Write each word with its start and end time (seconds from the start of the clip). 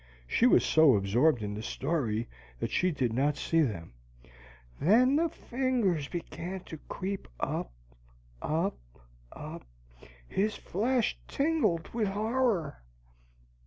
She 0.25 0.47
was 0.47 0.65
so 0.65 0.95
absorbed 0.95 1.43
in 1.43 1.53
the 1.53 1.61
story 1.61 2.27
that 2.57 2.71
she 2.71 2.89
did 2.89 3.13
not 3.13 3.37
see 3.37 3.61
them. 3.61 3.93
"Then 4.79 5.15
the 5.15 5.29
fingers 5.29 6.07
began 6.07 6.61
to 6.61 6.79
creep 6.89 7.27
up 7.39 7.71
and 8.41 8.51
up, 8.51 8.79
up 8.95 8.99
and 9.31 9.55
up. 9.61 9.67
His 10.27 10.55
flesh 10.55 11.19
tingled 11.27 11.89
with 11.89 12.07
horror." 12.07 12.81